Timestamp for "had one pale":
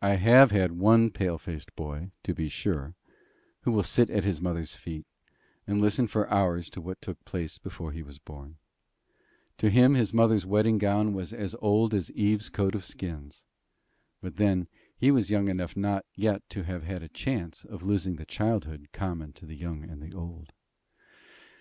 0.52-1.36